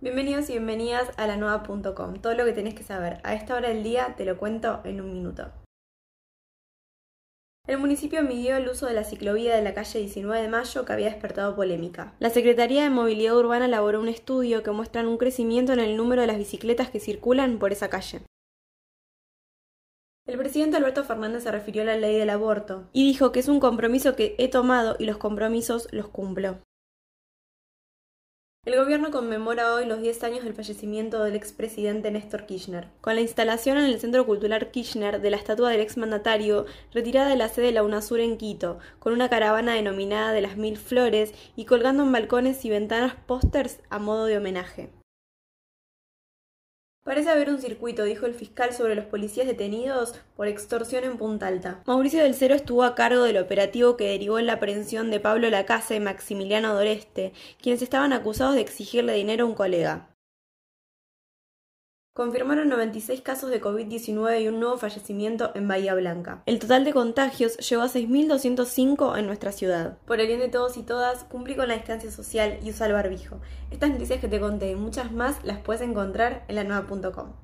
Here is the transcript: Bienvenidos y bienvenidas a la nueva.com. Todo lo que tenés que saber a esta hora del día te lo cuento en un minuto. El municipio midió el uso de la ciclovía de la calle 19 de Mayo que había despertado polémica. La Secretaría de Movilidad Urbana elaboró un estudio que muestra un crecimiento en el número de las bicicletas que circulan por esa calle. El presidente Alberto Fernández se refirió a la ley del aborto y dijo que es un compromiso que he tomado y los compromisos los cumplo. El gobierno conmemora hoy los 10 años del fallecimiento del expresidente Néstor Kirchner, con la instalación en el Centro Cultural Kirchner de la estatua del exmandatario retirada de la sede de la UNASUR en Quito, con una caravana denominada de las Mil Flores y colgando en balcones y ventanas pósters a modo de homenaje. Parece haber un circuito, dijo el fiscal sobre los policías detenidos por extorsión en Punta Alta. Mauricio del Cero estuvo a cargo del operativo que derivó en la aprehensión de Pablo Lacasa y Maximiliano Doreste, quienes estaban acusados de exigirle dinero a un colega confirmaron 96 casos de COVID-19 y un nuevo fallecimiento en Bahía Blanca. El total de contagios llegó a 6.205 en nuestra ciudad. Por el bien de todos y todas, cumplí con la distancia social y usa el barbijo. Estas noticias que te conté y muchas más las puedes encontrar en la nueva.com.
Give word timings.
Bienvenidos 0.00 0.48
y 0.48 0.52
bienvenidas 0.52 1.10
a 1.16 1.26
la 1.26 1.36
nueva.com. 1.36 2.20
Todo 2.20 2.34
lo 2.34 2.44
que 2.44 2.52
tenés 2.52 2.74
que 2.74 2.84
saber 2.84 3.18
a 3.24 3.34
esta 3.34 3.56
hora 3.56 3.70
del 3.70 3.82
día 3.82 4.14
te 4.16 4.24
lo 4.24 4.38
cuento 4.38 4.80
en 4.84 5.00
un 5.00 5.12
minuto. 5.12 5.50
El 7.66 7.78
municipio 7.78 8.22
midió 8.22 8.56
el 8.56 8.68
uso 8.68 8.86
de 8.86 8.94
la 8.94 9.02
ciclovía 9.02 9.56
de 9.56 9.62
la 9.62 9.74
calle 9.74 9.98
19 9.98 10.40
de 10.40 10.48
Mayo 10.48 10.84
que 10.84 10.92
había 10.92 11.10
despertado 11.10 11.56
polémica. 11.56 12.14
La 12.20 12.30
Secretaría 12.30 12.84
de 12.84 12.90
Movilidad 12.90 13.36
Urbana 13.36 13.64
elaboró 13.64 14.00
un 14.00 14.06
estudio 14.06 14.62
que 14.62 14.70
muestra 14.70 15.02
un 15.02 15.18
crecimiento 15.18 15.72
en 15.72 15.80
el 15.80 15.96
número 15.96 16.20
de 16.20 16.28
las 16.28 16.38
bicicletas 16.38 16.90
que 16.90 17.00
circulan 17.00 17.58
por 17.58 17.72
esa 17.72 17.90
calle. 17.90 18.20
El 20.26 20.38
presidente 20.38 20.76
Alberto 20.76 21.02
Fernández 21.02 21.42
se 21.42 21.50
refirió 21.50 21.82
a 21.82 21.86
la 21.86 21.96
ley 21.96 22.16
del 22.16 22.30
aborto 22.30 22.88
y 22.92 23.02
dijo 23.02 23.32
que 23.32 23.40
es 23.40 23.48
un 23.48 23.58
compromiso 23.58 24.14
que 24.14 24.36
he 24.38 24.46
tomado 24.46 24.94
y 25.00 25.06
los 25.06 25.16
compromisos 25.16 25.88
los 25.90 26.06
cumplo. 26.06 26.60
El 28.68 28.76
gobierno 28.76 29.10
conmemora 29.10 29.72
hoy 29.72 29.86
los 29.86 30.02
10 30.02 30.24
años 30.24 30.44
del 30.44 30.52
fallecimiento 30.52 31.24
del 31.24 31.34
expresidente 31.34 32.10
Néstor 32.10 32.44
Kirchner, 32.44 32.88
con 33.00 33.14
la 33.14 33.22
instalación 33.22 33.78
en 33.78 33.86
el 33.86 33.98
Centro 33.98 34.26
Cultural 34.26 34.70
Kirchner 34.70 35.22
de 35.22 35.30
la 35.30 35.38
estatua 35.38 35.70
del 35.70 35.80
exmandatario 35.80 36.66
retirada 36.92 37.30
de 37.30 37.36
la 37.36 37.48
sede 37.48 37.68
de 37.68 37.72
la 37.72 37.82
UNASUR 37.82 38.20
en 38.20 38.36
Quito, 38.36 38.78
con 38.98 39.14
una 39.14 39.30
caravana 39.30 39.72
denominada 39.72 40.32
de 40.32 40.42
las 40.42 40.58
Mil 40.58 40.76
Flores 40.76 41.32
y 41.56 41.64
colgando 41.64 42.02
en 42.02 42.12
balcones 42.12 42.62
y 42.66 42.68
ventanas 42.68 43.14
pósters 43.26 43.80
a 43.88 43.98
modo 43.98 44.26
de 44.26 44.36
homenaje. 44.36 44.90
Parece 47.08 47.30
haber 47.30 47.48
un 47.48 47.58
circuito, 47.58 48.04
dijo 48.04 48.26
el 48.26 48.34
fiscal 48.34 48.74
sobre 48.74 48.94
los 48.94 49.06
policías 49.06 49.46
detenidos 49.46 50.12
por 50.36 50.46
extorsión 50.46 51.04
en 51.04 51.16
Punta 51.16 51.46
Alta. 51.46 51.80
Mauricio 51.86 52.22
del 52.22 52.34
Cero 52.34 52.54
estuvo 52.54 52.84
a 52.84 52.94
cargo 52.94 53.22
del 53.22 53.38
operativo 53.38 53.96
que 53.96 54.10
derivó 54.10 54.38
en 54.38 54.44
la 54.44 54.52
aprehensión 54.52 55.10
de 55.10 55.18
Pablo 55.18 55.48
Lacasa 55.48 55.94
y 55.94 56.00
Maximiliano 56.00 56.74
Doreste, 56.74 57.32
quienes 57.62 57.80
estaban 57.80 58.12
acusados 58.12 58.56
de 58.56 58.60
exigirle 58.60 59.14
dinero 59.14 59.46
a 59.46 59.48
un 59.48 59.54
colega 59.54 60.17
confirmaron 62.18 62.68
96 62.68 63.20
casos 63.20 63.48
de 63.48 63.60
COVID-19 63.60 64.42
y 64.42 64.48
un 64.48 64.58
nuevo 64.58 64.76
fallecimiento 64.76 65.52
en 65.54 65.68
Bahía 65.68 65.94
Blanca. 65.94 66.42
El 66.46 66.58
total 66.58 66.84
de 66.84 66.92
contagios 66.92 67.56
llegó 67.58 67.82
a 67.82 67.88
6.205 67.88 69.16
en 69.16 69.26
nuestra 69.26 69.52
ciudad. 69.52 69.98
Por 70.04 70.18
el 70.18 70.26
bien 70.26 70.40
de 70.40 70.48
todos 70.48 70.76
y 70.78 70.82
todas, 70.82 71.22
cumplí 71.22 71.54
con 71.54 71.68
la 71.68 71.74
distancia 71.74 72.10
social 72.10 72.58
y 72.60 72.70
usa 72.70 72.88
el 72.88 72.94
barbijo. 72.94 73.38
Estas 73.70 73.90
noticias 73.90 74.20
que 74.20 74.26
te 74.26 74.40
conté 74.40 74.72
y 74.72 74.74
muchas 74.74 75.12
más 75.12 75.44
las 75.44 75.58
puedes 75.58 75.80
encontrar 75.80 76.44
en 76.48 76.56
la 76.56 76.64
nueva.com. 76.64 77.34